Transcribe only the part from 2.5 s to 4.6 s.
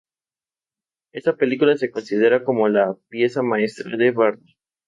la pieza maestra de Varda.